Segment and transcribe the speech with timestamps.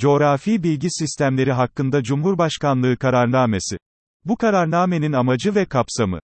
[0.00, 3.76] Coğrafi Bilgi Sistemleri hakkında Cumhurbaşkanlığı kararnamesi.
[4.24, 6.20] Bu kararnamenin amacı ve kapsamı.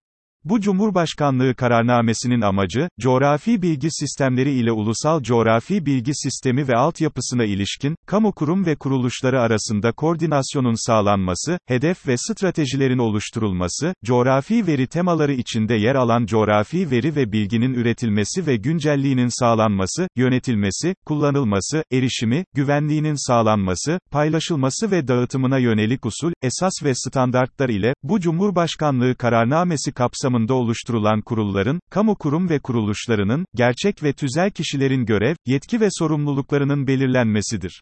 [0.49, 7.95] Bu Cumhurbaşkanlığı kararnamesinin amacı, coğrafi bilgi sistemleri ile ulusal coğrafi bilgi sistemi ve altyapısına ilişkin,
[8.05, 15.75] kamu kurum ve kuruluşları arasında koordinasyonun sağlanması, hedef ve stratejilerin oluşturulması, coğrafi veri temaları içinde
[15.75, 23.99] yer alan coğrafi veri ve bilginin üretilmesi ve güncelliğinin sağlanması, yönetilmesi, kullanılması, erişimi, güvenliğinin sağlanması,
[24.11, 31.21] paylaşılması ve dağıtımına yönelik usul, esas ve standartlar ile, bu Cumhurbaşkanlığı kararnamesi kapsamında kapsamında oluşturulan
[31.21, 37.81] kurulların, kamu kurum ve kuruluşlarının, gerçek ve tüzel kişilerin görev, yetki ve sorumluluklarının belirlenmesidir.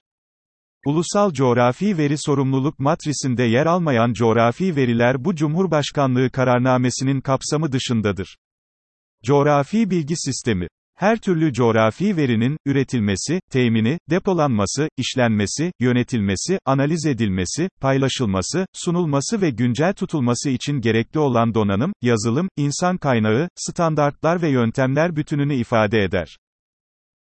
[0.86, 8.38] Ulusal Coğrafi Veri Sorumluluk Matrisinde yer almayan coğrafi veriler bu Cumhurbaşkanlığı kararnamesinin kapsamı dışındadır.
[9.24, 18.66] Coğrafi Bilgi Sistemi her türlü coğrafi verinin, üretilmesi, temini, depolanması, işlenmesi, yönetilmesi, analiz edilmesi, paylaşılması,
[18.74, 25.56] sunulması ve güncel tutulması için gerekli olan donanım, yazılım, insan kaynağı, standartlar ve yöntemler bütününü
[25.56, 26.38] ifade eder.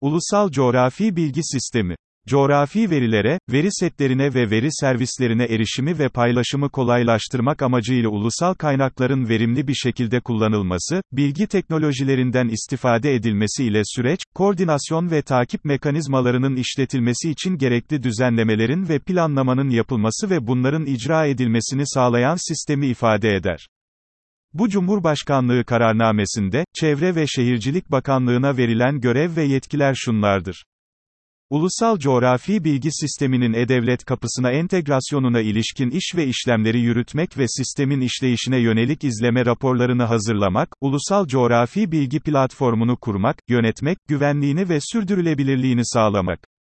[0.01, 1.95] Ulusal Coğrafi Bilgi Sistemi
[2.29, 9.67] Coğrafi verilere, veri setlerine ve veri servislerine erişimi ve paylaşımı kolaylaştırmak amacıyla ulusal kaynakların verimli
[9.67, 17.57] bir şekilde kullanılması, bilgi teknolojilerinden istifade edilmesi ile süreç, koordinasyon ve takip mekanizmalarının işletilmesi için
[17.57, 23.67] gerekli düzenlemelerin ve planlamanın yapılması ve bunların icra edilmesini sağlayan sistemi ifade eder.
[24.53, 30.63] Bu Cumhurbaşkanlığı kararnamesinde, Çevre ve Şehircilik Bakanlığı'na verilen görev ve yetkiler şunlardır.
[31.49, 38.57] Ulusal Coğrafi Bilgi Sistemi'nin E-Devlet kapısına entegrasyonuna ilişkin iş ve işlemleri yürütmek ve sistemin işleyişine
[38.57, 46.54] yönelik izleme raporlarını hazırlamak, ulusal coğrafi bilgi platformunu kurmak, yönetmek, güvenliğini ve sürdürülebilirliğini sağlamak.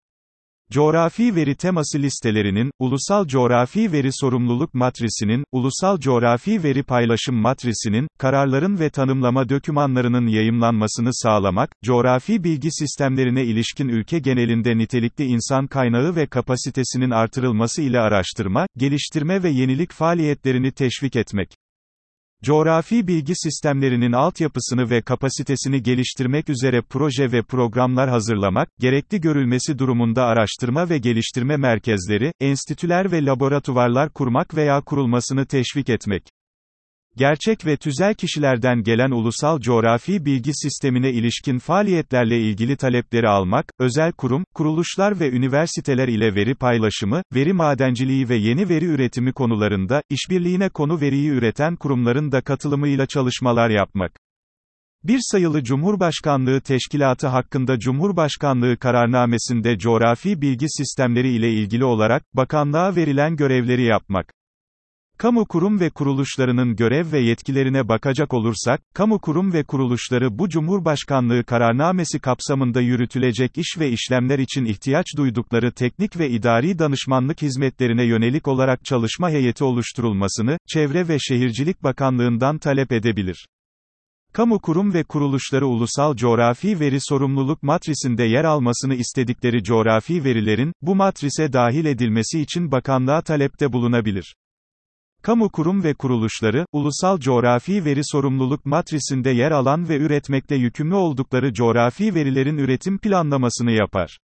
[0.74, 8.80] Coğrafi veri teması listelerinin, ulusal coğrafi veri sorumluluk matrisinin, ulusal coğrafi veri paylaşım matrisinin, kararların
[8.80, 16.26] ve tanımlama dokümanlarının yayımlanmasını sağlamak, coğrafi bilgi sistemlerine ilişkin ülke genelinde nitelikli insan kaynağı ve
[16.26, 21.63] kapasitesinin artırılması ile araştırma, geliştirme ve yenilik faaliyetlerini teşvik etmek.
[22.44, 30.24] Coğrafi bilgi sistemlerinin altyapısını ve kapasitesini geliştirmek üzere proje ve programlar hazırlamak, gerekli görülmesi durumunda
[30.24, 36.22] araştırma ve geliştirme merkezleri, enstitüler ve laboratuvarlar kurmak veya kurulmasını teşvik etmek.
[37.16, 44.12] Gerçek ve tüzel kişilerden gelen ulusal coğrafi bilgi sistemine ilişkin faaliyetlerle ilgili talepleri almak, özel
[44.12, 50.68] kurum, kuruluşlar ve üniversiteler ile veri paylaşımı, veri madenciliği ve yeni veri üretimi konularında, işbirliğine
[50.68, 54.12] konu veriyi üreten kurumların da katılımıyla çalışmalar yapmak.
[55.04, 63.36] Bir sayılı Cumhurbaşkanlığı Teşkilatı hakkında Cumhurbaşkanlığı kararnamesinde coğrafi bilgi sistemleri ile ilgili olarak, bakanlığa verilen
[63.36, 64.43] görevleri yapmak.
[65.18, 71.44] Kamu kurum ve kuruluşlarının görev ve yetkilerine bakacak olursak, kamu kurum ve kuruluşları bu Cumhurbaşkanlığı
[71.44, 78.48] kararnamesi kapsamında yürütülecek iş ve işlemler için ihtiyaç duydukları teknik ve idari danışmanlık hizmetlerine yönelik
[78.48, 83.46] olarak çalışma heyeti oluşturulmasını, Çevre ve Şehircilik Bakanlığından talep edebilir.
[84.32, 90.94] Kamu kurum ve kuruluşları ulusal coğrafi veri sorumluluk matrisinde yer almasını istedikleri coğrafi verilerin, bu
[90.94, 94.34] matrise dahil edilmesi için bakanlığa talepte bulunabilir.
[95.24, 101.52] Kamu kurum ve kuruluşları, ulusal coğrafi veri sorumluluk matrisinde yer alan ve üretmekle yükümlü oldukları
[101.54, 104.18] coğrafi verilerin üretim planlamasını yapar.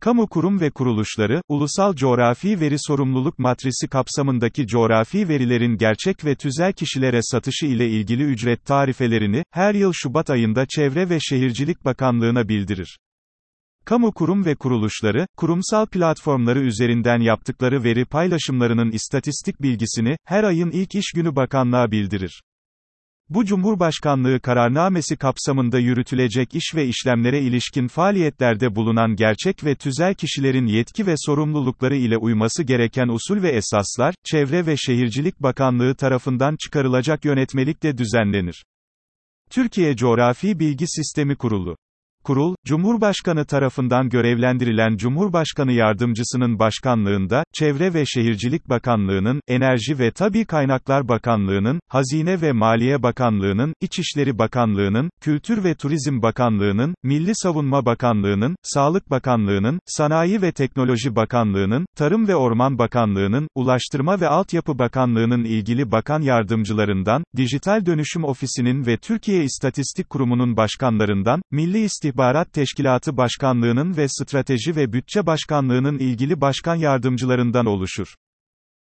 [0.00, 6.72] Kamu kurum ve kuruluşları, ulusal coğrafi veri sorumluluk matrisi kapsamındaki coğrafi verilerin gerçek ve tüzel
[6.72, 12.98] kişilere satışı ile ilgili ücret tarifelerini, her yıl Şubat ayında Çevre ve Şehircilik Bakanlığı'na bildirir.
[13.84, 20.94] Kamu kurum ve kuruluşları, kurumsal platformları üzerinden yaptıkları veri paylaşımlarının istatistik bilgisini, her ayın ilk
[20.94, 22.40] iş günü bakanlığa bildirir.
[23.28, 30.66] Bu Cumhurbaşkanlığı kararnamesi kapsamında yürütülecek iş ve işlemlere ilişkin faaliyetlerde bulunan gerçek ve tüzel kişilerin
[30.66, 37.24] yetki ve sorumlulukları ile uyması gereken usul ve esaslar, Çevre ve Şehircilik Bakanlığı tarafından çıkarılacak
[37.24, 38.64] yönetmelikle düzenlenir.
[39.50, 41.76] Türkiye Coğrafi Bilgi Sistemi Kurulu
[42.24, 51.08] Kurul, Cumhurbaşkanı tarafından görevlendirilen Cumhurbaşkanı Yardımcısının başkanlığında, Çevre ve Şehircilik Bakanlığı'nın, Enerji ve Tabi Kaynaklar
[51.08, 59.10] Bakanlığı'nın, Hazine ve Maliye Bakanlığı'nın, İçişleri Bakanlığı'nın, Kültür ve Turizm Bakanlığı'nın, Milli Savunma Bakanlığı'nın, Sağlık
[59.10, 66.22] Bakanlığı'nın, Sanayi ve Teknoloji Bakanlığı'nın, Tarım ve Orman Bakanlığı'nın, Ulaştırma ve Altyapı Bakanlığı'nın ilgili bakan
[66.22, 74.08] yardımcılarından, Dijital Dönüşüm Ofisi'nin ve Türkiye İstatistik Kurumu'nun başkanlarından, Milli İstihbarat İstihbarat Teşkilatı Başkanlığı'nın ve
[74.08, 78.14] Strateji ve Bütçe Başkanlığı'nın ilgili başkan yardımcılarından oluşur.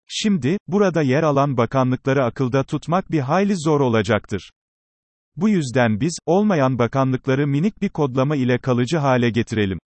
[0.07, 4.51] Şimdi, burada yer alan bakanlıkları akılda tutmak bir hayli zor olacaktır.
[5.35, 9.79] Bu yüzden biz, olmayan bakanlıkları minik bir kodlama ile kalıcı hale getirelim.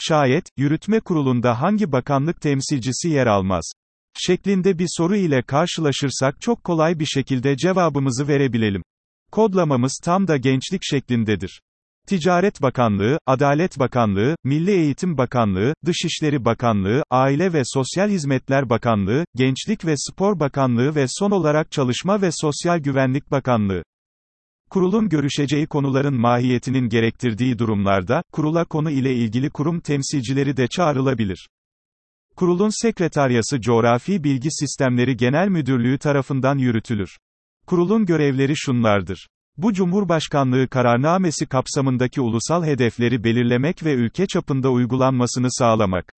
[0.00, 3.72] Şayet, yürütme kurulunda hangi bakanlık temsilcisi yer almaz?
[4.18, 8.82] Şeklinde bir soru ile karşılaşırsak çok kolay bir şekilde cevabımızı verebilelim.
[9.32, 11.60] Kodlamamız tam da gençlik şeklindedir.
[12.08, 19.86] Ticaret Bakanlığı, Adalet Bakanlığı, Milli Eğitim Bakanlığı, Dışişleri Bakanlığı, Aile ve Sosyal Hizmetler Bakanlığı, Gençlik
[19.86, 23.82] ve Spor Bakanlığı ve son olarak Çalışma ve Sosyal Güvenlik Bakanlığı.
[24.70, 31.48] Kurulun görüşeceği konuların mahiyetinin gerektirdiği durumlarda, kurula konu ile ilgili kurum temsilcileri de çağrılabilir.
[32.36, 37.18] Kurulun sekreteryası Coğrafi Bilgi Sistemleri Genel Müdürlüğü tarafından yürütülür.
[37.66, 39.28] Kurulun görevleri şunlardır.
[39.56, 46.12] Bu Cumhurbaşkanlığı kararnamesi kapsamındaki ulusal hedefleri belirlemek ve ülke çapında uygulanmasını sağlamak.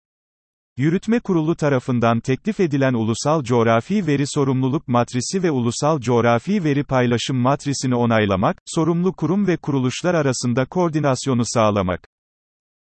[0.76, 7.36] Yürütme Kurulu tarafından teklif edilen Ulusal Coğrafi Veri Sorumluluk Matrisi ve Ulusal Coğrafi Veri Paylaşım
[7.36, 12.08] Matrisini onaylamak, sorumlu kurum ve kuruluşlar arasında koordinasyonu sağlamak.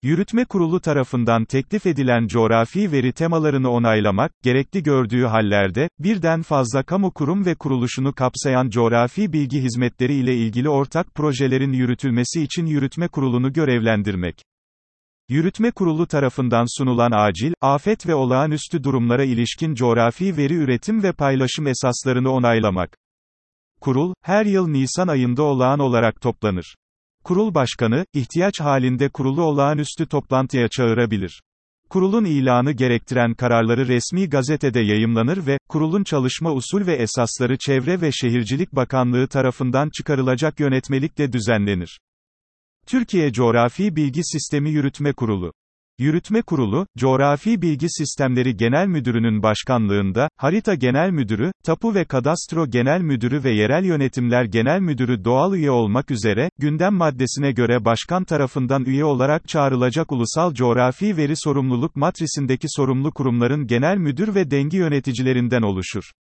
[0.04, 7.12] Yürütme Kurulu tarafından teklif edilen coğrafi veri temalarını onaylamak, gerekli gördüğü hallerde, birden fazla kamu
[7.12, 13.54] kurum ve kuruluşunu kapsayan coğrafi bilgi hizmetleri ile ilgili ortak projelerin yürütülmesi için Yürütme Kurulu'nu
[13.54, 14.42] görevlendirmek.
[15.30, 21.68] Yürütme Kurulu tarafından sunulan acil, afet ve olağanüstü durumlara ilişkin coğrafi veri üretim ve paylaşım
[21.68, 22.98] esaslarını onaylamak.
[23.82, 26.76] Kurul, her yıl Nisan ayında olağan olarak toplanır.
[27.28, 31.42] Kurul başkanı, ihtiyaç halinde kurulu olağanüstü toplantıya çağırabilir.
[31.90, 38.12] Kurulun ilanı gerektiren kararları resmi gazetede yayımlanır ve, kurulun çalışma usul ve esasları Çevre ve
[38.12, 42.00] Şehircilik Bakanlığı tarafından çıkarılacak yönetmelikle düzenlenir.
[42.86, 45.54] Türkiye Coğrafi Bilgi Sistemi Yürütme Kurulu
[46.00, 53.02] Yürütme Kurulu, Coğrafi Bilgi Sistemleri Genel Müdürü'nün başkanlığında, Harita Genel Müdürü, Tapu ve Kadastro Genel
[53.02, 58.86] Müdürü ve Yerel Yönetimler Genel Müdürü doğal üye olmak üzere, gündem maddesine göre başkan tarafından
[58.86, 65.62] üye olarak çağrılacak Ulusal Coğrafi Veri Sorumluluk Matrisindeki sorumlu kurumların genel müdür ve dengi yöneticilerinden
[65.62, 66.12] oluşur.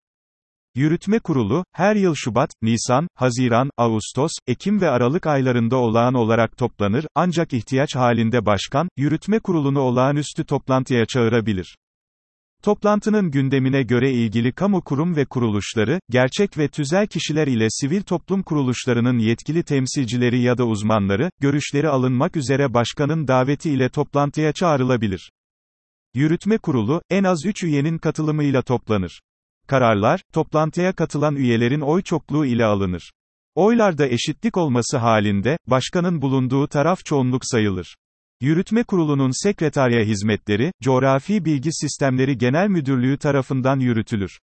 [0.77, 7.07] Yürütme Kurulu, her yıl Şubat, Nisan, Haziran, Ağustos, Ekim ve Aralık aylarında olağan olarak toplanır,
[7.15, 11.77] ancak ihtiyaç halinde başkan, yürütme kurulunu olağanüstü toplantıya çağırabilir.
[12.63, 18.43] Toplantının gündemine göre ilgili kamu kurum ve kuruluşları, gerçek ve tüzel kişiler ile sivil toplum
[18.43, 25.31] kuruluşlarının yetkili temsilcileri ya da uzmanları, görüşleri alınmak üzere başkanın daveti ile toplantıya çağrılabilir.
[26.15, 29.21] Yürütme kurulu, en az 3 üyenin katılımıyla toplanır.
[29.69, 33.13] Kararlar, toplantıya katılan üyelerin oy çokluğu ile alınır.
[33.55, 37.97] Oylarda eşitlik olması halinde, başkanın bulunduğu taraf çoğunluk sayılır.
[38.41, 44.39] Yürütme Kurulu'nun sekreterya hizmetleri, Coğrafi Bilgi Sistemleri Genel Müdürlüğü tarafından yürütülür.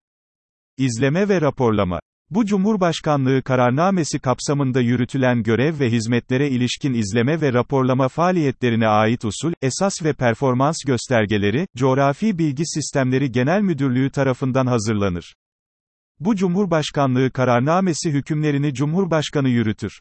[0.78, 2.00] İzleme ve raporlama
[2.32, 9.54] bu Cumhurbaşkanlığı kararnamesi kapsamında yürütülen görev ve hizmetlere ilişkin izleme ve raporlama faaliyetlerine ait usul,
[9.62, 15.36] esas ve performans göstergeleri, Coğrafi Bilgi Sistemleri Genel Müdürlüğü tarafından hazırlanır.
[16.20, 20.00] Bu Cumhurbaşkanlığı kararnamesi hükümlerini Cumhurbaşkanı yürütür.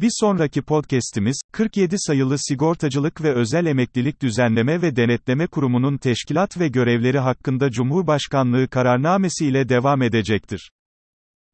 [0.00, 6.68] Bir sonraki podcast'imiz, 47 sayılı Sigortacılık ve Özel Emeklilik Düzenleme ve Denetleme Kurumu'nun teşkilat ve
[6.68, 10.70] görevleri hakkında Cumhurbaşkanlığı kararnamesi ile devam edecektir.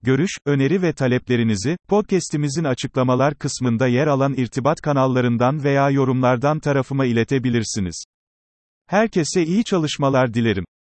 [0.03, 8.05] Görüş, öneri ve taleplerinizi, podcast'imizin açıklamalar kısmında yer alan irtibat kanallarından veya yorumlardan tarafıma iletebilirsiniz.
[8.87, 10.65] Herkese iyi çalışmalar dilerim.